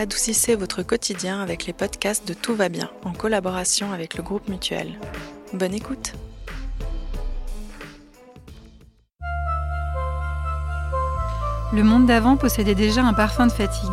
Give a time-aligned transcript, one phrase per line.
[0.00, 4.48] adoucissez votre quotidien avec les podcasts de Tout va bien, en collaboration avec le groupe
[4.48, 4.98] Mutuel.
[5.52, 6.14] Bonne écoute
[11.74, 13.90] Le monde d'avant possédait déjà un parfum de fatigue.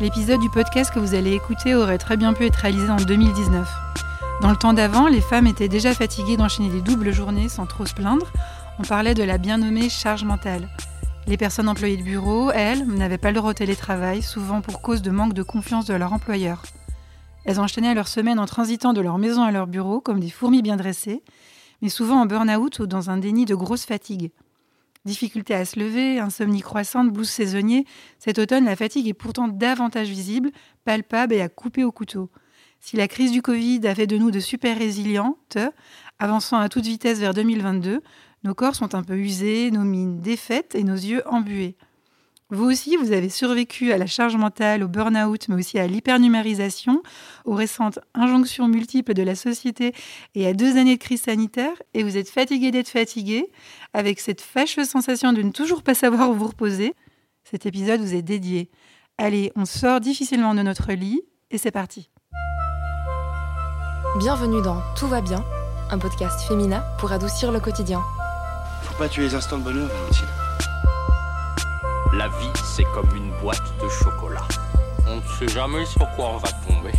[0.00, 3.68] L'épisode du podcast que vous allez écouter aurait très bien pu être réalisé en 2019.
[4.42, 7.86] Dans le temps d'avant, les femmes étaient déjà fatiguées d'enchaîner des doubles journées sans trop
[7.86, 8.32] se plaindre.
[8.78, 10.68] On parlait de la bien nommée charge mentale.
[11.26, 15.02] Les personnes employées de bureau, elles, n'avaient pas le droit au télétravail, souvent pour cause
[15.02, 16.62] de manque de confiance de leur employeur.
[17.44, 20.62] Elles enchaînaient leur semaine en transitant de leur maison à leur bureau comme des fourmis
[20.62, 21.22] bien dressées,
[21.82, 24.30] mais souvent en burn-out ou dans un déni de grosse fatigue.
[25.04, 27.86] Difficulté à se lever, insomnie croissante, blues saisonnier,
[28.18, 30.50] cet automne, la fatigue est pourtant davantage visible,
[30.84, 32.30] palpable et à couper au couteau.
[32.80, 35.58] Si la crise du Covid a fait de nous de super résilientes,
[36.18, 38.02] avançant à toute vitesse vers 2022,
[38.42, 41.76] nos corps sont un peu usés, nos mines défaites et nos yeux embués.
[42.52, 47.00] Vous aussi, vous avez survécu à la charge mentale, au burn-out, mais aussi à l'hypernumérisation,
[47.44, 49.94] aux récentes injonctions multiples de la société
[50.34, 53.52] et à deux années de crise sanitaire, et vous êtes fatigué d'être fatigué,
[53.92, 56.94] avec cette fâcheuse sensation de ne toujours pas savoir où vous reposer.
[57.44, 58.68] Cet épisode vous est dédié.
[59.16, 61.20] Allez, on sort difficilement de notre lit,
[61.52, 62.10] et c'est parti.
[64.18, 65.44] Bienvenue dans Tout va bien,
[65.92, 68.02] un podcast féminin pour adoucir le quotidien.
[69.00, 70.26] Pas tuer les instants de bonheur, Valentine.
[72.12, 74.46] La vie, c'est comme une boîte de chocolat.
[75.08, 76.92] On ne sait jamais sur quoi on va tomber.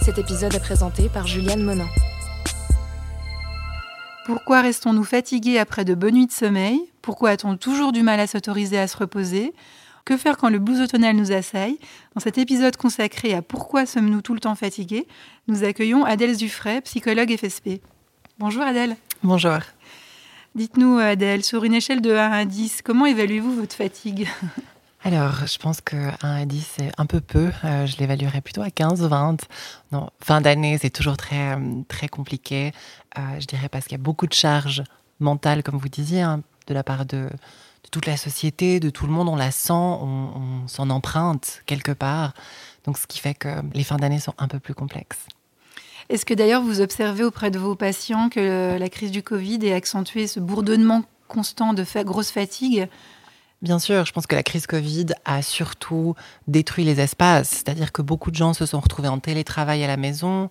[0.00, 1.88] Cet épisode est présenté par Juliane Monin.
[4.24, 6.80] Pourquoi restons-nous fatigués après de bonnes nuits de sommeil?
[7.02, 9.52] Pourquoi a-t-on toujours du mal à s'autoriser à se reposer?
[10.04, 11.78] Que faire quand le blues automnal nous assaille?
[12.14, 15.06] Dans cet épisode consacré à Pourquoi sommes-nous tout le temps fatigués
[15.46, 17.80] nous accueillons Adèle Dufray, psychologue FSP.
[18.38, 18.96] Bonjour Adèle.
[19.22, 19.58] Bonjour.
[20.54, 24.28] Dites-nous Adèle, sur une échelle de 1 à 10, comment évaluez-vous votre fatigue?
[25.02, 27.50] Alors, je pense que 1 à 10, c'est un peu peu.
[27.64, 29.38] Euh, je l'évaluerais plutôt à 15, 20.
[29.92, 32.72] Non, fin d'année, c'est toujours très, euh, très compliqué.
[33.18, 34.82] Euh, je dirais parce qu'il y a beaucoup de charges
[35.18, 37.28] mentales, comme vous disiez, hein, de la part de,
[37.84, 39.28] de, toute la société, de tout le monde.
[39.28, 40.30] On la sent, on,
[40.64, 42.34] on s'en emprunte quelque part.
[42.84, 45.26] Donc, ce qui fait que les fins d'année sont un peu plus complexes.
[46.08, 49.72] Est-ce que d'ailleurs vous observez auprès de vos patients que la crise du Covid ait
[49.72, 52.88] accentué ce bourdonnement constant de fa grosse fatigue?
[53.62, 56.14] Bien sûr, je pense que la crise Covid a surtout
[56.48, 59.96] détruit les espaces, c'est-à-dire que beaucoup de gens se sont retrouvés en télétravail à la
[59.96, 60.50] maison.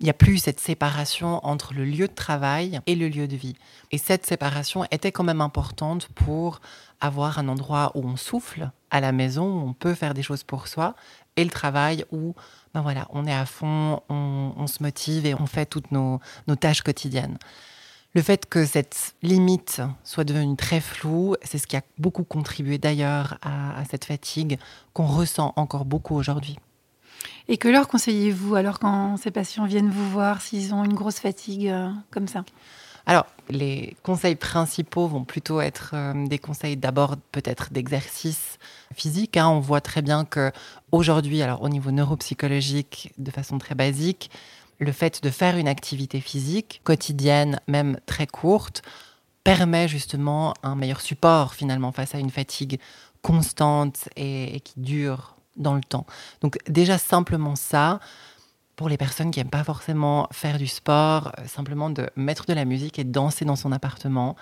[0.00, 3.36] Il n'y a plus cette séparation entre le lieu de travail et le lieu de
[3.36, 3.54] vie.
[3.92, 6.60] Et cette séparation était quand même importante pour
[7.00, 10.42] avoir un endroit où on souffle à la maison, où on peut faire des choses
[10.42, 10.94] pour soi,
[11.36, 12.34] et le travail où
[12.74, 16.20] ben voilà, on est à fond, on, se motive et on fait toutes nos,
[16.60, 17.38] tâches quotidiennes.
[18.14, 22.78] Le fait que cette limite soit devenue très floue, c'est ce qui a beaucoup contribué
[22.78, 24.58] d'ailleurs à, cette fatigue
[24.92, 26.58] qu'on ressent encore beaucoup aujourd'hui.
[27.48, 31.18] Et que leur conseillez-vous alors quand ces patients viennent vous voir s'ils ont une grosse
[31.18, 32.44] fatigue euh, comme ça?
[33.06, 38.58] Alors, les conseils principaux vont plutôt être euh, des conseils d'abord peut-être d'exercice
[38.94, 39.36] physique.
[39.36, 39.48] Hein.
[39.48, 40.52] On voit très bien que
[40.90, 44.30] aujourd'hui, alors au niveau neuropsychologique, de façon très basique,
[44.78, 48.82] le fait de faire une activité physique quotidienne, même très courte,
[49.44, 52.80] permet justement un meilleur support finalement face à une fatigue
[53.20, 56.06] constante et, et qui dure dans le temps.
[56.40, 58.00] Donc déjà simplement ça,
[58.76, 62.52] pour les personnes qui n'aiment pas forcément faire du sport, euh, simplement de mettre de
[62.52, 64.36] la musique et danser dans son appartement,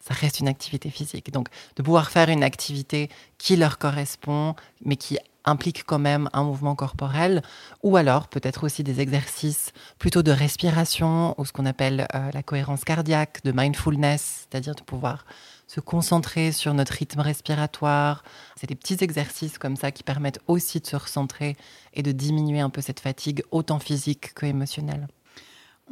[0.00, 1.32] ça reste une activité physique.
[1.32, 3.08] Donc de pouvoir faire une activité
[3.38, 7.42] qui leur correspond, mais qui implique quand même un mouvement corporel,
[7.82, 12.42] ou alors peut-être aussi des exercices plutôt de respiration, ou ce qu'on appelle euh, la
[12.42, 15.24] cohérence cardiaque, de mindfulness, c'est-à-dire de pouvoir
[15.66, 18.24] se concentrer sur notre rythme respiratoire.
[18.56, 21.56] C'est des petits exercices comme ça qui permettent aussi de se recentrer
[21.94, 25.08] et de diminuer un peu cette fatigue, autant physique que émotionnelle.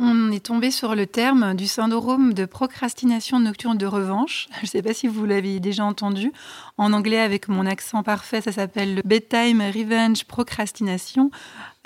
[0.02, 4.48] On est tombé sur le terme du syndrome de procrastination nocturne de revanche.
[4.56, 6.32] Je ne sais pas si vous l'avez déjà entendu.
[6.78, 11.30] En anglais, avec mon accent parfait, ça s'appelle le bedtime revenge procrastination.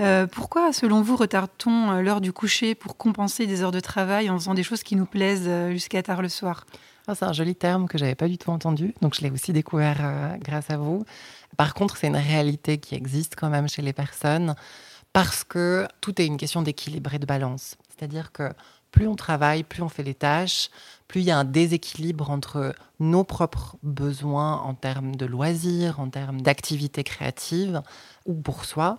[0.01, 4.39] Euh, pourquoi, selon vous, retarde-t-on l'heure du coucher pour compenser des heures de travail en
[4.39, 6.67] faisant des choses qui nous plaisent euh, jusqu'à tard le soir?
[7.09, 9.53] Ah, c'est un joli terme que j'avais pas du tout entendu, donc je l'ai aussi
[9.53, 11.05] découvert euh, grâce à vous.
[11.57, 14.55] Par contre, c'est une réalité qui existe quand même chez les personnes
[15.13, 17.77] parce que tout est une question d'équilibre et de balance.
[17.97, 18.53] C'est-à-dire que
[18.91, 20.71] plus on travaille, plus on fait les tâches,
[21.09, 26.09] plus il y a un déséquilibre entre nos propres besoins en termes de loisirs, en
[26.09, 27.83] termes d'activités créatives
[28.25, 28.99] ou pour soi,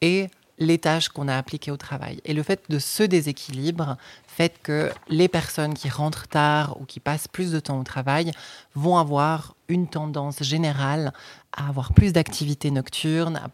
[0.00, 0.28] et
[0.58, 2.20] les tâches qu'on a appliquées au travail.
[2.24, 3.96] Et le fait de ce déséquilibre
[4.26, 8.32] fait que les personnes qui rentrent tard ou qui passent plus de temps au travail
[8.74, 11.12] vont avoir une tendance générale
[11.52, 13.48] à avoir plus d'activités nocturnes, à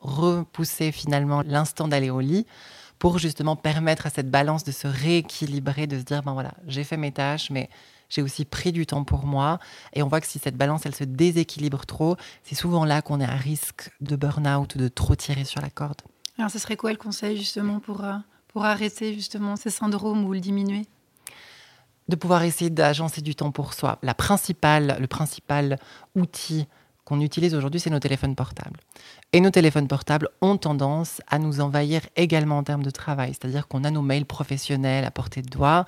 [0.00, 2.46] repousser finalement l'instant d'aller au lit
[3.04, 6.84] pour justement permettre à cette balance de se rééquilibrer, de se dire, ben voilà, j'ai
[6.84, 7.68] fait mes tâches, mais
[8.08, 9.58] j'ai aussi pris du temps pour moi.
[9.92, 13.20] Et on voit que si cette balance, elle se déséquilibre trop, c'est souvent là qu'on
[13.20, 16.00] est à risque de burn-out ou de trop tirer sur la corde.
[16.38, 18.14] Alors, ce serait quoi le conseil justement pour, euh,
[18.48, 20.86] pour arrêter justement ces syndromes ou le diminuer?
[22.08, 23.98] De pouvoir essayer d'agencer du temps pour soi.
[24.00, 25.78] La principale, le principal
[26.14, 26.66] outil
[27.04, 28.80] qu'on utilise aujourd'hui, c'est nos téléphones portables.
[29.34, 33.66] Et nos téléphones portables ont tendance à nous envahir également en termes de travail, c'est-à-dire
[33.66, 35.86] qu'on a nos mails professionnels à portée de doigt.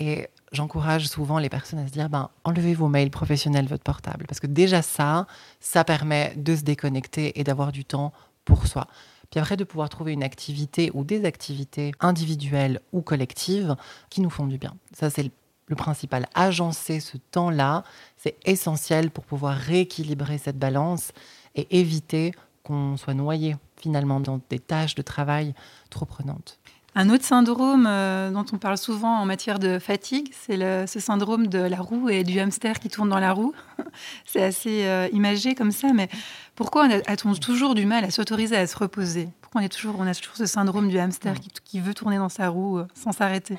[0.00, 4.26] Et j'encourage souvent les personnes à se dire ben, enlevez vos mails professionnels, votre portable.
[4.26, 5.28] Parce que déjà ça,
[5.60, 8.12] ça permet de se déconnecter et d'avoir du temps
[8.44, 8.88] pour soi.
[9.30, 13.76] Puis après, de pouvoir trouver une activité ou des activités individuelles ou collectives
[14.10, 14.74] qui nous font du bien.
[14.92, 15.30] Ça, c'est
[15.68, 16.26] le principal.
[16.34, 17.84] Agencer ce temps-là,
[18.16, 21.12] c'est essentiel pour pouvoir rééquilibrer cette balance
[21.54, 22.32] et éviter
[22.62, 25.54] qu'on soit noyé finalement dans des tâches de travail
[25.90, 26.58] trop prenantes.
[26.94, 31.46] Un autre syndrome euh, dont on parle souvent en matière de fatigue, c'est ce syndrome
[31.46, 33.54] de la roue et du hamster qui tourne dans la roue.
[34.26, 36.08] c'est assez euh, imagé comme ça, mais
[36.54, 39.30] pourquoi a-t-on toujours du mal à s'autoriser à se reposer?
[39.40, 42.18] Pourquoi on, est toujours, on a toujours ce syndrome du hamster qui, qui veut tourner
[42.18, 43.56] dans sa roue euh, sans s'arrêter?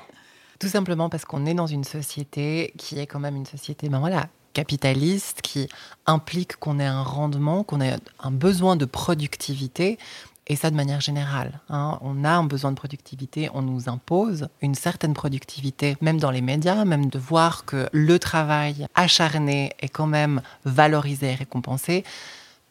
[0.60, 3.98] Tout simplement parce qu'on est dans une société qui est quand même une société, ben
[3.98, 5.68] voilà, capitaliste qui
[6.06, 9.98] implique qu'on ait un rendement, qu'on ait un besoin de productivité
[10.46, 11.60] et ça de manière générale.
[11.68, 11.98] Hein.
[12.02, 16.42] On a un besoin de productivité, on nous impose une certaine productivité, même dans les
[16.42, 22.04] médias, même de voir que le travail acharné est quand même valorisé et récompensé.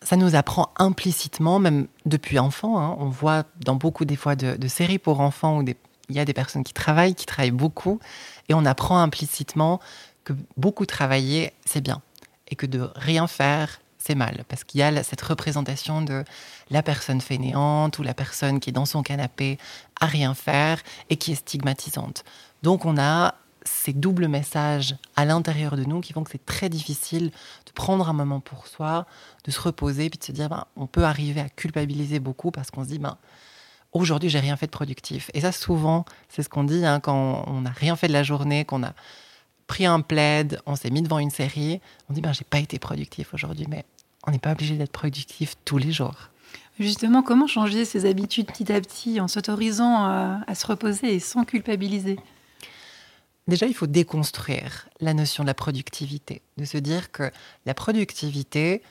[0.02, 2.78] Ça nous apprend implicitement, même depuis enfant.
[2.78, 2.96] Hein.
[3.00, 6.34] On voit dans beaucoup des fois de, séries pour enfants où il y a des
[6.34, 8.00] personnes qui travaillent, qui travaillent beaucoup,
[8.50, 9.80] et on apprend implicitement
[10.24, 12.02] que beaucoup travailler, c'est bien,
[12.48, 16.25] et que de rien faire, c'est mal, parce qu'il y a cette représentation de
[16.70, 19.58] la personne fainéante ou la personne qui est dans son canapé
[20.02, 22.25] à rien faire et qui est stigmatisante.
[22.64, 26.68] Donc on a ces doubles messages à l'intérieur de nous qui font que c'est très
[26.68, 27.31] difficile
[27.66, 29.06] de prendre un moment pour soi,
[29.46, 32.72] de se reposer, puis de se dire, ben, on peut arriver à culpabiliser beaucoup parce
[32.72, 33.18] qu'on se dit, ben,
[33.94, 35.31] aujourd'hui, j'ai rien fait de productif.
[35.34, 38.24] Et ça, souvent, c'est ce qu'on dit hein, quand on n'a rien fait de la
[38.24, 38.94] journée, qu'on a
[39.68, 42.80] pris un plaid, on s'est mis devant une série, on dit, ben, j'ai pas été
[42.80, 43.86] productif aujourd'hui, mais
[44.25, 46.30] on n'est pas obligé d'être productif tous les jours.
[46.80, 51.45] Justement, comment changer ses habitudes petit à petit en s'autorisant à, se reposer et sans
[51.45, 52.18] culpabiliser?
[53.48, 57.30] Déjà, il faut déconstruire la notion de la productivité, de se dire que
[57.65, 58.81] la productivité,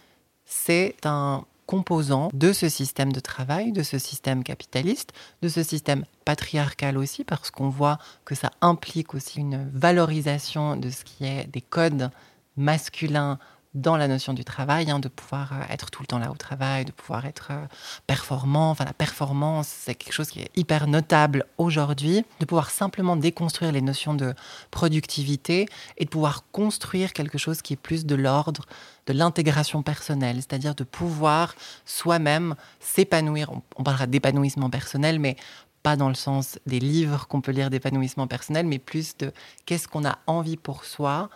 [0.44, 5.12] c'est un composant de ce système de travail, de ce système capitaliste,
[5.42, 10.90] de ce système patriarcal aussi, parce qu'on voit que ça implique aussi une valorisation de
[10.90, 12.10] ce qui est des codes
[12.56, 13.38] masculins
[13.74, 16.36] dans la notion du travail, hein, de pouvoir euh, être tout le temps là au
[16.36, 17.64] travail, de pouvoir être euh,
[18.06, 18.70] performant.
[18.70, 23.72] Enfin, la performance, c'est quelque chose qui est hyper notable aujourd'hui, de pouvoir simplement déconstruire
[23.72, 24.34] les notions de
[24.70, 25.66] productivité
[25.96, 28.66] et de pouvoir construire quelque chose qui est plus de l'ordre
[29.06, 31.54] de l'intégration personnelle, c'est-à-dire de pouvoir
[31.84, 33.50] soi-même s'épanouir.
[33.76, 35.36] On parlera d'épanouissement personnel, mais
[35.82, 39.32] pas dans le sens des livres qu'on peut lire d'épanouissement personnel, mais plus de
[39.66, 41.28] qu'est-ce qu'on a envie pour soi,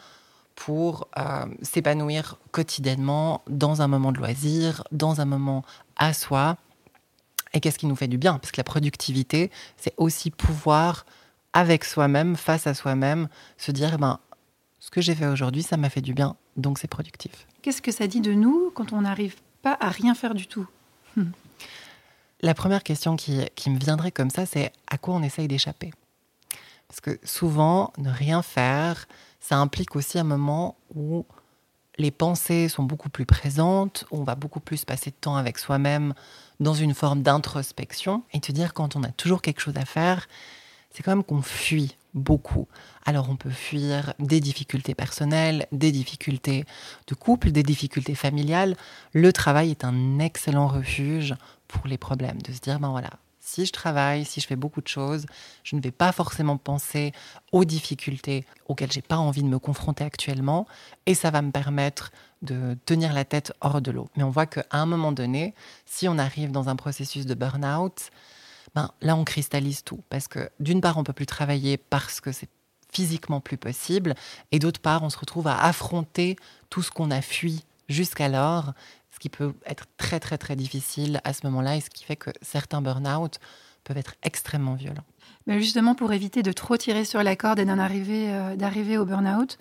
[0.55, 5.65] pour euh, s'épanouir quotidiennement dans un moment de loisir, dans un moment
[5.97, 6.57] à soi.
[7.53, 8.39] Et qu'est-ce qui nous fait du bien?
[8.39, 11.07] Parce que la productivité, c'est aussi pouvoir,
[11.53, 14.21] avec soi-même, face à soi-même, se dire, eh ben,
[14.87, 17.49] ce que j'ai fait aujourd'hui, ça m'a fait du bien, donc c'est productif.
[17.61, 20.69] Qu'est-ce que ça dit de nous quand on n'arrive pas à rien faire du tout?
[21.17, 21.33] Hmm.
[22.41, 25.91] La première question qui, qui me viendrait comme ça, c'est à quoi on essaye d'échapper?
[26.87, 29.09] Parce que souvent, ne rien faire,
[29.41, 31.27] ça implique aussi un moment où
[31.99, 35.59] les pensées sont beaucoup plus présentes, où on va beaucoup plus passer de temps avec
[35.59, 36.15] soi-même
[36.61, 38.23] dans une forme d'introspection.
[38.33, 40.29] Et te dire quand on a toujours quelque chose à faire,
[40.93, 42.67] c'est quand même qu'on fuit beaucoup.
[43.05, 46.65] Alors on peut fuir des difficultés personnelles, des difficultés
[47.07, 48.77] de couple, des difficultés familiales.
[49.13, 51.35] Le travail est un excellent refuge
[51.69, 54.81] pour les problèmes, de se dire, ben voilà, si je travaille, si je fais beaucoup
[54.81, 55.27] de choses,
[55.63, 57.13] je ne vais pas forcément penser
[57.53, 60.67] aux difficultés auxquelles j'ai pas envie de me confronter actuellement,
[61.07, 62.11] et ça va me permettre
[62.43, 64.09] de tenir la tête hors de l'eau.
[64.17, 65.55] Mais on voit qu'à un moment donné,
[65.85, 68.11] si on arrive dans un processus de burn-out,
[68.77, 72.31] ben, là on cristallise tout, parce que d'une part on peut plus travailler parce que
[72.31, 72.49] c'est
[72.93, 74.15] physiquement plus possible,
[74.53, 76.37] et d'autre part on se retrouve à affronter
[76.71, 78.73] tout ce qu'on a fui jusqu'alors
[79.17, 82.17] ce qui peut être très très très difficile à ce moment-là et ce qui fait
[82.17, 83.39] que certains burn-out
[83.83, 85.05] peuvent être extrêmement violents.
[85.47, 88.99] Mais justement, pour éviter de trop tirer sur la corde et d'en arriver, euh, d'arriver
[88.99, 89.59] au burn-out,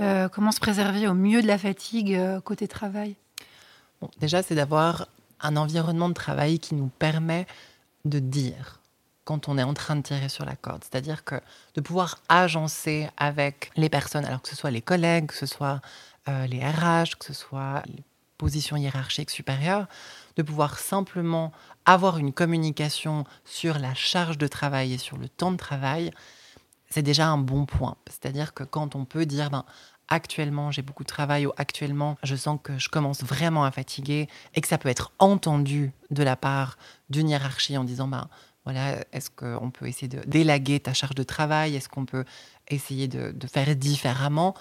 [0.00, 3.16] euh, comment se préserver au mieux de la fatigue euh, côté travail?
[4.00, 5.08] Bon, déjà, c'est d'avoir
[5.40, 7.46] un environnement de travail qui nous permet
[8.04, 8.80] de dire
[9.24, 10.84] quand on est en train de tirer sur la corde.
[10.84, 11.36] C'est-à-dire que
[11.74, 15.80] de pouvoir agencer avec les personnes, alors que ce soit les collègues, que ce soit
[16.28, 18.02] euh, les RH, que ce soit les
[18.36, 19.86] positions hiérarchiques supérieures,
[20.36, 21.52] de pouvoir simplement
[21.86, 26.10] avoir une communication sur la charge de travail et sur le temps de travail,
[26.90, 27.96] c'est déjà un bon point.
[28.08, 29.64] C'est-à-dire que quand on peut dire, ben,
[30.08, 34.28] actuellement j'ai beaucoup de travail ou actuellement je sens que je commence vraiment à fatiguer
[34.54, 36.76] et que ça peut être entendu de la part
[37.10, 38.28] d'une hiérarchie en disant, ben,
[38.64, 41.76] voilà, est-ce qu'on peut essayer de délaguer ta charge de travail?
[41.76, 42.24] Est-ce qu'on peut
[42.68, 44.54] essayer de, de faire différemment?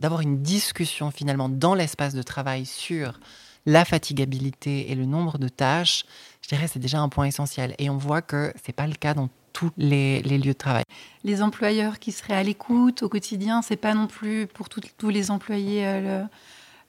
[0.00, 3.20] D'avoir une discussion finalement dans l'espace de travail sur
[3.66, 6.04] la fatigabilité et le nombre de tâches,
[6.40, 7.74] je dirais c'est déjà un point essentiel.
[7.78, 10.84] Et on voit que c'est pas le cas dans tous les, les lieux de travail.
[11.24, 15.08] Les employeurs qui seraient à l'écoute au quotidien, c'est pas non plus pour tout- tous
[15.10, 16.28] les employés euh,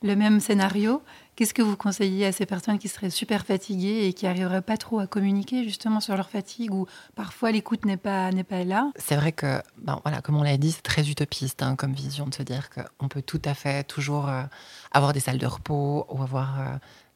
[0.03, 1.01] le, le même scénario.
[1.35, 4.77] Qu'est-ce que vous conseillez à ces personnes qui seraient super fatiguées et qui n'arriveraient pas
[4.77, 8.91] trop à communiquer justement sur leur fatigue ou parfois l'écoute n'est pas, n'est pas là?
[8.95, 12.27] C'est vrai que, ben, voilà, comme on l'a dit, c'est très utopiste hein, comme vision
[12.27, 14.43] de se dire qu'on peut tout à fait toujours euh,
[14.91, 16.65] avoir des salles de repos ou avoir euh,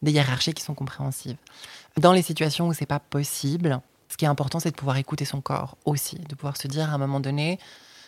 [0.01, 1.37] des hiérarchies qui sont compréhensives.
[1.97, 3.79] Dans les situations où c'est pas possible,
[4.15, 6.89] ce qui est important, c'est de pouvoir écouter son corps aussi, de pouvoir se dire
[6.89, 7.59] à un moment donné,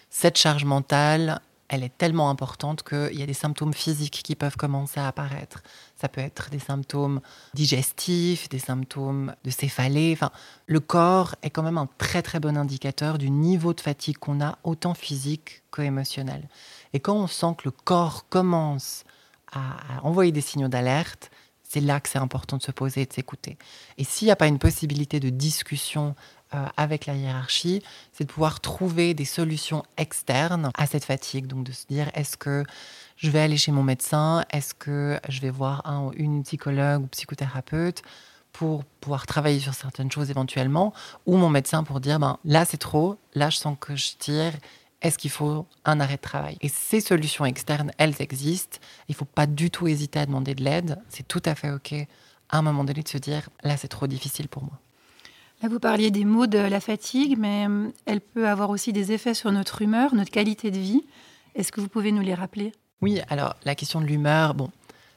[0.09, 4.55] cette charge mentale, elle est tellement importante qu'il y a des symptômes physiques qui peuvent
[4.55, 5.63] commencer à apparaître.
[5.97, 7.19] Ça peut être des symptômes
[7.53, 10.13] digestifs, des symptômes de céphalée.
[10.13, 10.31] Enfin,
[10.65, 14.39] le corps est quand même un très très bon indicateur du niveau de fatigue qu'on
[14.39, 16.47] a, autant physique qu'émotionnel.
[16.93, 19.03] Et quand on sent que le corps commence
[19.51, 21.31] à, envoyer des signaux d'alerte,
[21.67, 23.57] c'est là que c'est important de se poser et de s'écouter.
[23.97, 26.15] Et s'il n'y a pas une possibilité de discussion
[26.53, 27.83] euh, avec la hiérarchie,
[28.13, 31.45] c'est de pouvoir trouver des solutions externes à cette fatigue.
[31.47, 32.63] Donc de se dire, est-ce que
[33.17, 34.45] je vais aller chez mon médecin?
[34.51, 38.01] Est-ce que je vais voir un ou une psychologue ou psychothérapeute
[38.53, 40.93] pour pouvoir travailler sur certaines choses éventuellement?
[41.25, 44.53] Ou mon médecin pour dire, ben, là c'est trop, là je sens que je tire,
[45.01, 46.57] est-ce qu'il faut un arrêt de travail?
[46.61, 48.79] Et ces solutions externes, elles existent.
[49.07, 50.99] Il ne faut pas du tout hésiter à demander de l'aide.
[51.09, 51.93] C'est tout à fait OK
[52.49, 54.79] à un moment donné de se dire, là c'est trop difficile pour moi.
[55.61, 59.11] Là, vous parliez des maux de la fatigue, mais euh, elle peut avoir aussi des
[59.11, 61.03] effets sur notre humeur, notre qualité de vie.
[61.55, 62.71] Est-ce que vous pouvez nous les rappeler?
[63.01, 64.69] Oui, alors la question de l'humeur, bon,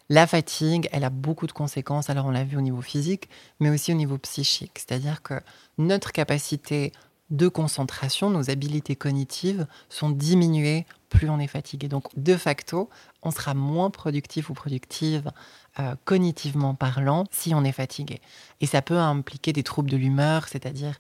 [0.08, 2.08] la fatigue, elle a beaucoup de conséquences.
[2.08, 3.28] Alors on l'a vu au niveau physique,
[3.60, 4.72] mais aussi au niveau psychique.
[4.76, 5.34] C'est-à-dire que
[5.76, 6.92] notre capacité
[7.30, 11.88] de concentration, nos habiletés cognitives sont diminuées plus on est fatigué.
[11.88, 12.88] Donc de facto,
[13.22, 15.30] on sera moins productif ou productive
[15.78, 18.20] euh, cognitivement parlant si on est fatigué.
[18.60, 20.98] Et ça peut impliquer des troubles de l'humeur, c'est-à-dire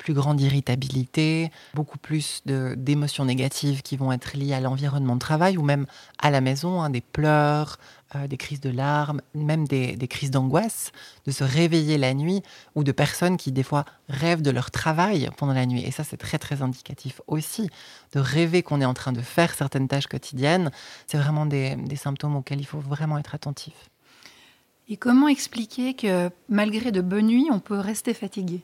[0.00, 5.58] plus grande irritabilité, beaucoup plus d'émotions négatives qui vont être liées à l'environnement de travail
[5.58, 5.84] ou même
[6.18, 7.78] à la maison, hein, des pleurs,
[8.14, 10.90] euh, des crises de larmes, même des, des crises d'angoisse,
[11.26, 12.42] de se réveiller la nuit
[12.74, 15.84] ou de personnes qui des fois rêvent de leur travail pendant la nuit.
[15.84, 17.68] Et ça, c'est très très indicatif aussi,
[18.14, 20.70] de rêver qu'on est en train de faire certaines tâches quotidiennes.
[21.08, 23.74] C'est vraiment des, des symptômes auxquels il faut vraiment être attentif.
[24.88, 28.60] Et comment expliquer que malgré de bonnes nuits, on peut rester fatigué?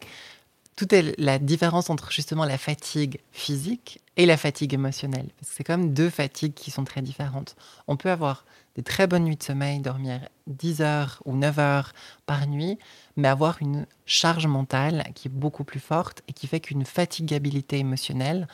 [0.77, 5.31] Tout est la différence entre justement la fatigue physique et la fatigue émotionnelle.
[5.41, 7.57] C'est même deux fatigues qui sont très différentes.
[7.89, 11.93] On peut avoir des très bonnes nuits de sommeil, dormir 10 heures ou 9 heures
[12.27, 12.79] par nuit,
[13.17, 17.79] mais avoir une charge mentale qui est beaucoup plus forte et qui fait qu'une fatigabilité
[17.79, 18.47] émotionnelle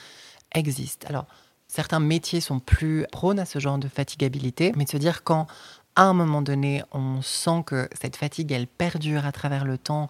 [0.55, 1.05] existe.
[1.09, 1.27] Alors,
[1.67, 5.49] certains métiers sont plus prônes à ce genre de fatigabilité, mais se dire quand
[5.97, 10.09] à un moment donné, on sent que cette fatigue, elle perdure à travers le temps,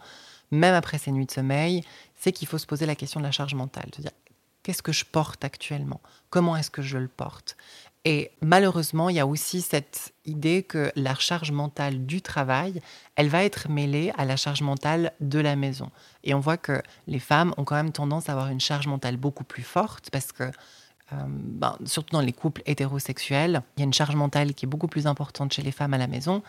[0.52, 1.82] même après ces nuits de sommeil,
[2.14, 4.12] c'est qu'il faut se poser la question de la charge mentale, de dire
[4.62, 6.00] qu'est-ce que je porte actuellement?
[6.30, 7.56] Comment est-ce que je le porte?
[8.04, 12.80] Et malheureusement, il y a aussi cette idée que la charge mentale du travail,
[13.14, 15.90] elle va être mêlée à la charge mentale de la maison.
[16.24, 19.16] Et on voit que les femmes ont quand même tendance à avoir une charge mentale
[19.16, 23.86] beaucoup plus forte parce que euh, ben, surtout dans les couples hétérosexuels, il y a
[23.86, 26.42] une charge mentale qui est beaucoup plus importante chez les femmes à la maison.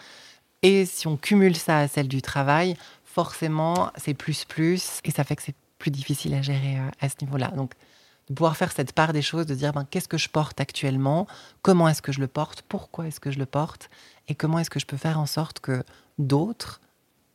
[0.63, 2.77] Et si on cumule ça à celle du travail,
[3.13, 7.09] forcément, c'est plus plus, et ça fait que c'est plus difficile à gérer euh, à
[7.09, 7.49] ce niveau-là.
[7.49, 7.73] Donc,
[8.29, 11.27] de pouvoir faire cette part des choses, de dire ben, qu'est-ce que je porte actuellement,
[11.61, 13.89] comment est-ce que je le porte, pourquoi est-ce que je le porte,
[14.27, 15.83] et comment est-ce que je peux faire en sorte que
[16.17, 16.81] d'autres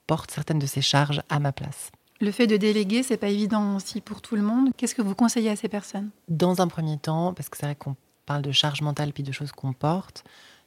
[0.06, 1.90] portent certaines de ces charges à ma place.
[2.20, 4.70] Le fait de déléguer, c'est pas évident aussi pour tout le monde.
[4.76, 6.10] Qu'est-ce que vous conseillez à ces personnes?
[6.26, 7.94] Dans un premier temps, parce que c'est vrai qu'on
[8.26, 10.24] parle de charge mentale puis de choses qu'on porte,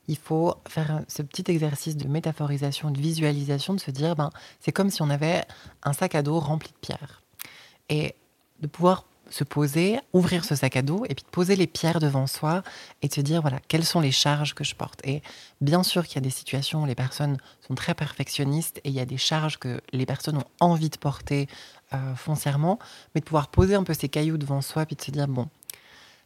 [0.07, 4.29] il faut faire ce petit exercice de métaphorisation, de visualisation, de se dire, ben,
[4.59, 5.43] c'est comme si on avait
[5.83, 7.21] un sac à dos rempli de pierres.
[7.89, 8.15] Et
[8.61, 11.99] de pouvoir se poser, ouvrir ce sac à dos et puis de poser les pierres
[11.99, 12.63] devant soi
[13.01, 14.99] et de se dire voilà quelles sont les charges que je porte.
[15.05, 15.21] Et
[15.61, 18.93] bien sûr qu'il y a des situations où les personnes sont très perfectionnistes et il
[18.93, 21.47] y a des charges que les personnes ont envie de porter
[21.93, 22.77] euh, foncièrement,
[23.15, 25.47] mais de pouvoir poser un peu ces cailloux devant soi puis de se dire bon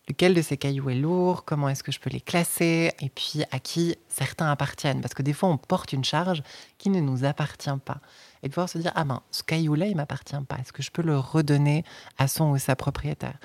[0.07, 3.43] lequel de ces cailloux est lourd, comment est-ce que je peux les classer, et puis
[3.51, 5.01] à qui certains appartiennent?
[5.01, 6.43] Parce que des fois, on porte une charge
[6.77, 7.99] qui ne nous appartient pas.
[8.43, 10.57] Et de pouvoir se dire, ah ben, ce caillou-là, il m'appartient pas.
[10.57, 11.83] Est-ce que je peux le redonner
[12.17, 13.39] à son ou sa propriétaire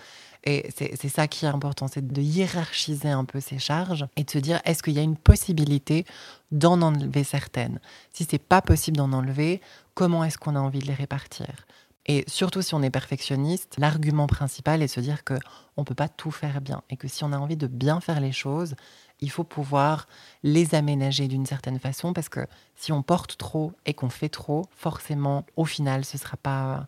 [0.45, 4.31] et c'est ça qui est important, c'est de hiérarchiser un peu ces charges et de
[4.31, 6.07] se dire est-ce qu'il y a une possibilité
[6.51, 7.79] d'en enlever certaines?
[8.13, 9.61] Si c'est pas possible d'en enlever,
[9.95, 11.67] comment est-ce qu'on a envie de les répartir?
[12.07, 15.35] Et surtout si on est perfectionniste, l'argument principal est de se dire que
[15.77, 18.21] on peut pas tout faire bien et que si on a envie de bien faire
[18.21, 18.75] les choses,
[19.21, 20.09] il faut pouvoir
[20.43, 24.65] les aménager d'une certaine façon parce que si on porte trop et qu'on fait trop,
[24.71, 26.87] forcément au final ce sera pas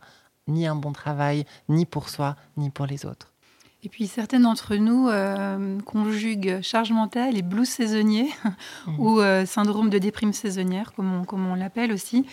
[0.48, 3.32] ni un bon travail ni pour soi ni pour les autres.
[3.84, 8.30] Et puis certaines d'entre nous euh, conjuguent charge mentale et blues saisonnier
[8.86, 9.00] mmh.
[9.00, 12.24] ou euh, syndrome de déprime saisonnière, comme on, comme on l'appelle aussi.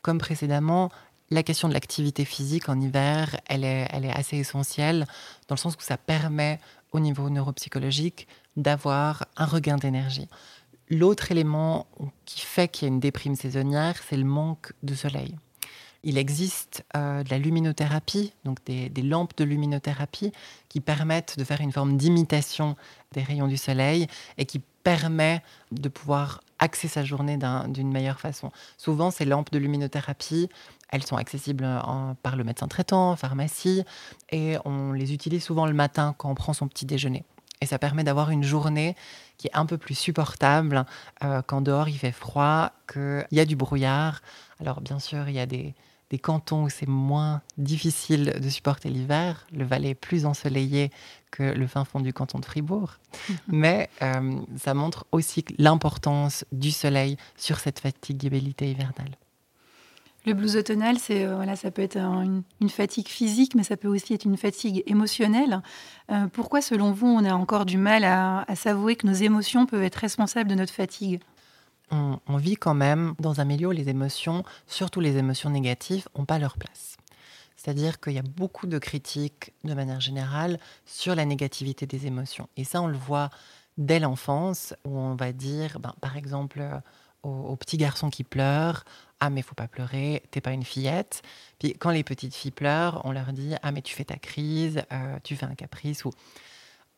[0.00, 0.90] Comme précédemment,
[1.30, 5.06] la question de l'activité physique en hiver, elle est, elle est assez essentielle,
[5.48, 6.60] dans le sens où ça permet
[6.92, 10.28] au niveau neuropsychologique d'avoir un regain d'énergie.
[10.90, 11.86] L'autre élément
[12.24, 15.34] qui fait qu'il y a une déprime saisonnière, c'est le manque de soleil.
[16.06, 20.32] Il existe euh, de la luminothérapie, donc des, lampes de luminothérapie
[20.68, 22.76] qui permettent de faire une forme d'imitation
[23.12, 27.38] des rayons du soleil et qui permet de pouvoir axer sa journée
[27.68, 28.52] d'une meilleure façon.
[28.76, 30.50] Souvent, ces lampes de luminothérapie,
[30.94, 31.66] elles sont accessibles
[32.22, 33.82] par le médecin traitant, en pharmacie,
[34.30, 37.24] et on les utilise souvent le matin quand on prend son petit déjeuner.
[37.60, 38.94] Et ça permet d'avoir une journée
[39.36, 40.86] qui est un peu plus supportable
[41.24, 44.22] euh, quand dehors il fait froid, qu'il y a du brouillard.
[44.60, 45.74] Alors bien sûr, il y a des,
[46.10, 49.48] des cantons où c'est moins difficile de supporter l'hiver.
[49.52, 50.92] Le Valais est plus ensoleillé
[51.32, 52.98] que le fin fond du canton de Fribourg.
[53.48, 59.16] Mais euh, ça montre aussi l'importance du soleil sur cette fatigabilité hivernale.
[60.26, 63.88] Le blues automnal, c'est euh, voilà, ça peut être une, fatigue physique, mais ça peut
[63.88, 65.60] aussi être une fatigue émotionnelle.
[66.10, 69.66] Euh, pourquoi, selon vous, on a encore du mal à, à s'avouer que nos émotions
[69.66, 71.20] peuvent être responsables de notre fatigue?
[71.90, 76.24] On, vit quand même dans un milieu où les émotions, surtout les émotions négatives, n'ont
[76.24, 76.96] pas leur place.
[77.56, 82.48] C'est-à-dire qu'il y a beaucoup de critiques, de manière générale, sur la négativité des émotions.
[82.56, 83.30] Et ça, on le voit
[83.78, 86.62] dès l'enfance, où on va dire, ben, par exemple,
[87.24, 88.84] aux, petits garçons qui pleurent,
[89.20, 91.22] ah mais faut pas pleurer, t'es pas une fillette.
[91.58, 94.82] Puis quand les petites filles pleurent, on leur dit ah mais tu fais ta crise,
[94.92, 96.10] euh, tu fais un caprice ou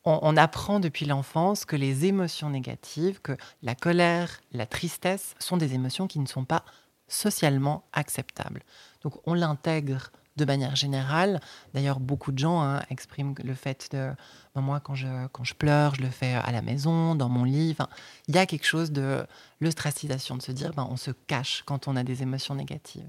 [0.08, 5.74] on, apprend depuis l'enfance que les émotions négatives, que la colère, la tristesse sont des
[5.74, 6.64] émotions qui ne sont pas
[7.08, 8.62] socialement acceptables.
[9.02, 11.40] Donc on l'intègre de manière générale.
[11.74, 14.10] D'ailleurs, beaucoup de gens hein, expriment le fait de
[14.54, 17.44] ben, moi, quand je, quand je pleure, je le fais à la maison, dans mon
[17.44, 17.76] lit.
[18.28, 19.26] il y a quelque chose de
[19.60, 23.08] l'ostracisation, de se dire ben, on se cache quand on a des émotions négatives.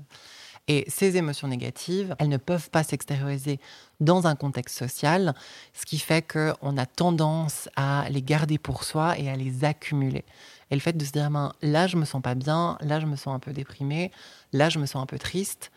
[0.69, 3.59] Et ces émotions négatives, elles ne peuvent pas s'extérioriser
[4.01, 5.33] dans un contexte social,
[5.73, 10.25] ce qui fait qu'on a tendance à les garder pour soi et à les accumuler.
[10.69, 13.05] Et le fait de se dire, ben, là, je me sens pas bien, là, je
[13.05, 14.11] me sens un peu déprimée,
[14.51, 15.71] là, je me sens un peu triste,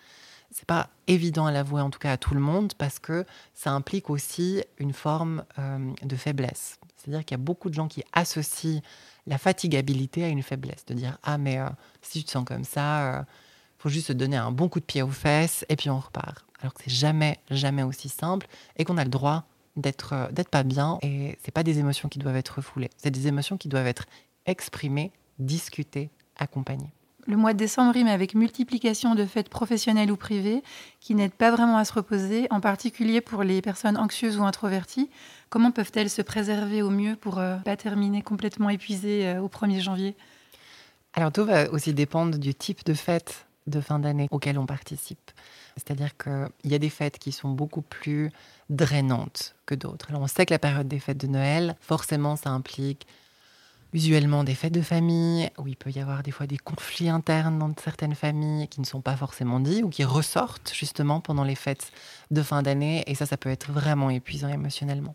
[0.51, 3.71] c'est pas évident à l'avouer, en tout cas à tout le monde, parce que ça
[3.71, 6.79] implique aussi une forme euh, de faiblesse.
[6.97, 8.81] C'est-à-dire qu'il y a beaucoup de gens qui associent
[9.27, 11.69] la fatigabilité à une faiblesse, de dire ah mais euh,
[12.03, 13.23] si tu te sens comme ça, euh,
[13.79, 16.45] faut juste se donner un bon coup de pied aux fesses et puis on repart.
[16.61, 19.45] Alors que c'est jamais, jamais aussi simple et qu'on a le droit
[19.77, 22.91] d'être euh, d'être pas bien et c'est pas des émotions qui doivent être refoulées.
[22.97, 24.05] C'est des émotions qui doivent être
[24.47, 26.93] exprimées, discutées, accompagnées.
[27.27, 30.63] Le mois de décembre rime avec multiplication de fêtes professionnelles ou privées
[31.01, 35.11] qui n'aident pas vraiment à se reposer, en particulier pour les personnes anxieuses ou introverties.
[35.49, 39.81] Comment peuvent-elles se préserver au mieux pour euh, pas terminer complètement épuisées euh, au 1er
[39.81, 40.17] janvier?
[41.15, 45.31] Alors tout va aussi dépendre du type de fête de fin d'année auxquelles on participe.
[45.77, 48.31] C'est-à-dire qu'il y a des fêtes qui sont beaucoup plus
[48.69, 50.07] drainantes que d'autres.
[50.11, 53.07] Alors on sait que la période des fêtes de Noël, forcément, ça implique
[53.93, 57.59] usuellement des fêtes de famille, où il peut y avoir des fois des conflits internes
[57.59, 61.55] dans certaines familles qui ne sont pas forcément dits ou qui ressortent justement pendant les
[61.55, 61.93] fêtes
[62.31, 63.03] de fin d'année.
[63.07, 65.15] Et ça, ça peut être vraiment épuisant émotionnellement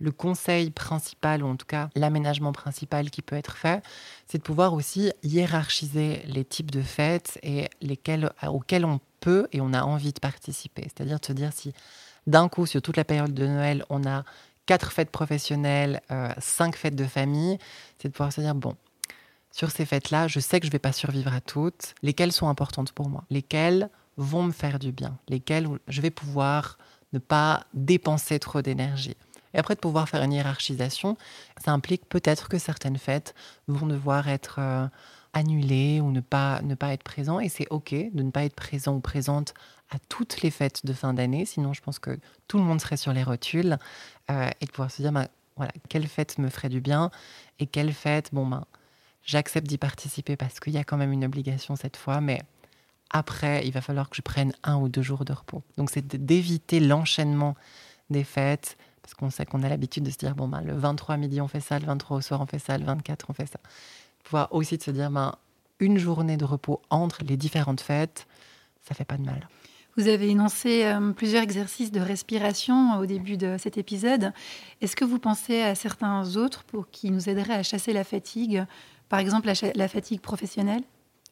[0.00, 3.82] le conseil principal, ou en tout cas l'aménagement principal qui peut être fait,
[4.26, 9.60] c'est de pouvoir aussi hiérarchiser les types de fêtes et lesquelles, auxquelles on peut et
[9.60, 10.84] on a envie de participer.
[10.84, 11.72] C'est-à-dire de se dire si
[12.26, 14.22] d'un coup, sur toute la période de Noël, on a
[14.68, 17.58] quatre fêtes professionnelles, euh, cinq fêtes de famille,
[17.98, 18.76] c'est de pouvoir se dire, bon,
[19.50, 22.48] sur ces fêtes-là, je sais que je ne vais pas survivre à toutes, lesquelles sont
[22.48, 26.76] importantes pour moi, lesquelles vont me faire du bien, lesquelles je vais pouvoir
[27.14, 29.16] ne pas dépenser trop d'énergie?
[29.54, 31.16] Et après, de pouvoir faire une hiérarchisation,
[31.64, 33.34] ça implique peut-être que certaines fêtes
[33.68, 34.86] vont devoir être euh,
[35.32, 37.42] annulées ou ne pas, ne pas être présentes.
[37.42, 39.54] Et c'est OK de ne pas être présent ou présente
[39.90, 41.44] à toutes les fêtes de fin d'année.
[41.44, 43.78] Sinon, je pense que tout le monde serait sur les rotules.
[44.30, 47.10] Euh, et de pouvoir se dire, bah, voilà, quelle fête me ferait du bien
[47.58, 48.64] et quelle fête, bon, ben,
[49.24, 52.42] j'accepte d'y participer parce qu'il y a quand même une obligation cette fois, mais
[53.10, 55.62] après, il va falloir que je prenne un ou deux jours de repos.
[55.76, 57.56] Donc, c'est d'éviter l'enchaînement
[58.10, 61.16] des fêtes, parce qu'on sait qu'on a l'habitude de se dire, bon, ben, le 23
[61.16, 63.46] midi, on fait ça, le 23 au soir, on fait ça, le 24, on fait
[63.46, 63.58] ça.
[64.24, 65.34] Pouvoir aussi de se dire, ben,
[65.80, 68.26] une journée de repos entre les différentes fêtes,
[68.82, 69.48] ça fait pas de mal.
[69.98, 74.32] Vous avez énoncé euh, plusieurs exercices de respiration au début de cet épisode.
[74.80, 78.64] Est-ce que vous pensez à certains autres pour qui nous aideraient à chasser la fatigue,
[79.08, 80.84] par exemple la, la fatigue professionnelle?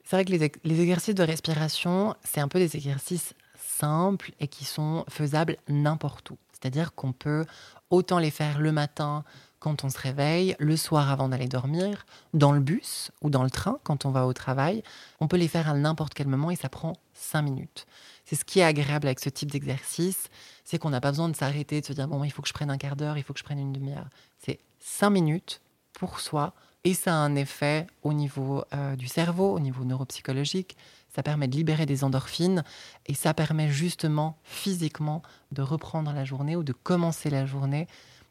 [0.02, 4.64] C'est vrai que les, exercices de respiration, c'est un peu des exercices simples et qui
[4.64, 6.38] sont faisables n'importe où.
[6.52, 7.44] C'est-à-dire qu'on peut
[7.90, 9.22] autant les faire le matin
[9.60, 13.50] quand on se réveille, le soir avant d'aller dormir, dans le bus ou dans le
[13.50, 14.82] train quand on va au travail.
[15.20, 17.86] On peut les faire à n'importe quel moment et ça prend cinq minutes.
[18.26, 20.28] C'est ce qui est agréable avec ce type d'exercice,
[20.64, 22.52] c'est qu'on n'a pas besoin de s'arrêter, de se dire bon, il faut que je
[22.52, 24.08] prenne un quart d'heure, il faut que je prenne une demi-heure.
[24.38, 25.60] C'est cinq minutes
[25.92, 30.76] pour soi et ça a un effet au niveau euh, du cerveau, au niveau neuropsychologique.
[31.14, 32.64] Ça permet de libérer des endorphines
[33.06, 37.86] et ça permet justement physiquement de reprendre la journée ou de commencer la journée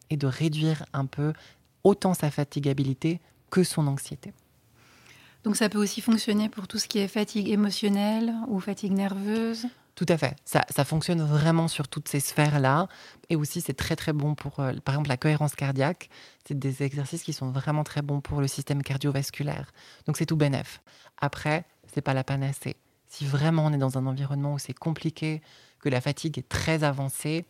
[0.10, 1.32] et de réduire un peu
[1.86, 4.34] autant sa fatigabilité que son anxiété.
[5.46, 9.68] Donc ça peut aussi fonctionner pour tout ce qui est fatigue émotionnelle ou fatigue nerveuse?
[9.96, 10.36] Tout à fait.
[10.44, 12.88] Ça, fonctionne vraiment sur toutes ces sphères-là.
[13.30, 16.10] Et aussi, c'est très, très bon pour, euh, par exemple, la cohérence cardiaque.
[16.46, 19.72] C'est des exercices qui sont vraiment très bons pour le système cardiovasculaire.
[20.06, 20.82] Donc, c'est tout bénef.
[21.18, 22.76] Après, c'est pas la panacée.
[23.08, 25.42] Si vraiment on est dans un environnement où c'est compliqué,
[25.80, 27.46] que la fatigue est très avancée,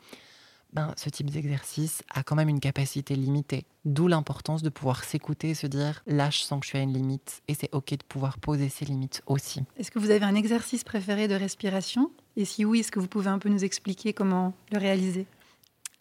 [0.75, 3.65] ben, ce type d'exercice a quand même une capacité limitée.
[3.85, 6.81] D'où l'importance de pouvoir s'écouter et se dire là, je sens que je suis à
[6.81, 9.63] une limite et c'est OK de pouvoir poser ses limites aussi.
[9.77, 12.11] Est-ce que vous avez un exercice préféré de respiration?
[12.35, 15.27] Et si oui, est-ce que vous pouvez un peu nous expliquer comment le réaliser?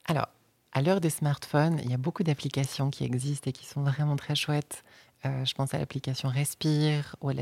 [0.07, 0.27] Alors,
[0.73, 4.17] à l'heure des smartphones, il y a beaucoup d'applications qui existent et qui sont vraiment
[4.17, 4.83] très chouettes.
[5.25, 7.35] Euh, je pense à l'application Respire ou à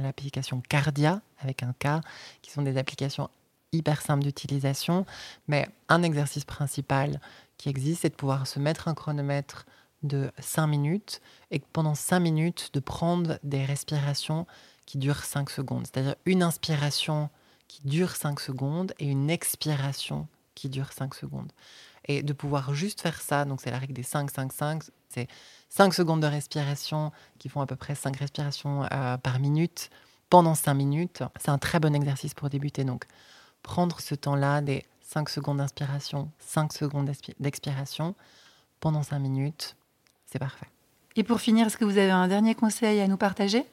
[0.00, 2.04] l'application Cardia avec un K,
[2.42, 3.30] qui sont des applications
[3.72, 5.06] hyper simple d'utilisation.
[5.48, 7.20] Mais un exercice principal
[7.56, 9.66] qui existe, c'est de pouvoir se mettre un chronomètre
[10.02, 14.46] de 5 minutes et pendant 5 minutes de prendre des respirations
[14.86, 15.86] qui durent 5 secondes.
[15.86, 17.30] C'est-à-dire une inspiration
[17.68, 21.52] qui dure 5 secondes et une expiration qui dure 5 secondes.
[22.06, 25.28] Et de pouvoir juste faire ça, donc c'est la règle des 5, 5, 5, c'est
[25.68, 29.90] 5 secondes de respiration qui font à peu près 5 respirations euh, par minute
[30.28, 31.22] pendant 5 minutes.
[31.38, 32.84] C'est un très bon exercice pour débuter.
[32.84, 33.04] Donc
[33.62, 38.14] prendre ce temps-là, des 5 secondes d'inspiration, 5 secondes d'expiration,
[38.80, 39.76] pendant 5 minutes,
[40.26, 40.68] c'est parfait.
[41.16, 43.64] Et pour finir, est-ce que vous avez un dernier conseil à nous partager?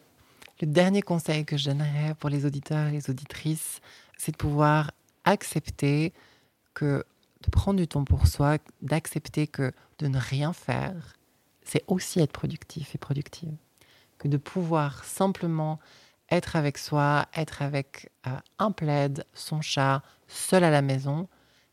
[0.62, 3.80] Le dernier conseil que je donnerais pour les auditeurs et les auditrices,
[4.18, 4.92] c'est de pouvoir
[5.24, 6.14] accepter
[6.74, 7.06] que
[7.42, 11.16] de prendre du temps pour soi, d'accepter que de ne rien faire,
[11.64, 13.56] c'est aussi être productif et productive.
[14.18, 15.80] Que de pouvoir simplement
[16.32, 21.28] être avec soi, être avec euh, un plaid, son chat, seul à la maison,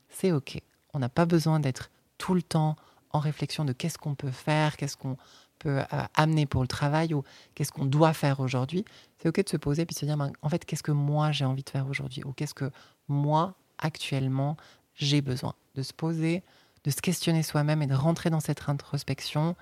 [0.08, 0.60] c'est OK.
[0.94, 2.76] On n'a pas besoin d'être tout le temps
[3.10, 5.16] en réflexion de qu'est-ce qu'on peut faire, qu'est-ce qu'on
[5.58, 7.22] peut euh, amener pour le travail ou
[7.54, 8.84] qu'est-ce qu'on doit faire aujourd'hui.
[9.18, 11.32] C'est OK de se poser puis de se dire, ben, en fait, qu'est-ce que moi
[11.32, 12.70] j'ai envie de faire aujourd'hui ou qu'est-ce que
[13.08, 14.56] moi, actuellement,
[14.94, 15.54] j'ai besoin.
[15.74, 16.42] De se poser,
[16.84, 19.56] de se questionner soi-même et de rentrer dans cette introspection,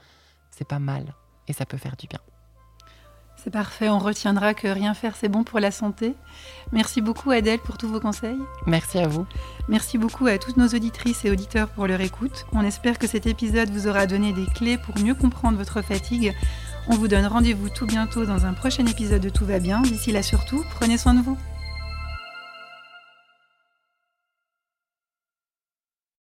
[0.50, 1.14] c'est pas mal
[1.48, 2.20] et ça peut faire du bien.
[3.36, 6.14] C'est parfait, on retiendra que rien faire c'est bon pour la santé.
[6.72, 8.38] Merci beaucoup Adèle pour tous vos conseils.
[8.66, 9.26] Merci à vous.
[9.68, 12.46] Merci beaucoup à toutes nos auditrices et auditeurs pour leur écoute.
[12.52, 16.34] On espère que cet épisode vous aura donné des clés pour mieux comprendre votre fatigue.
[16.88, 19.82] On vous donne rendez-vous tout bientôt dans un prochain épisode de Tout va bien.
[19.82, 21.38] D'ici là surtout, prenez soin de vous.